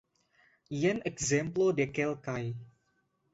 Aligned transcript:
Jen 0.83 1.01
ekzemplo 1.09 1.67
de 1.81 1.87
kelkaj. 1.99 2.39